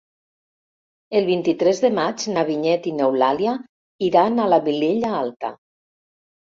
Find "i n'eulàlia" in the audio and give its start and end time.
2.95-3.55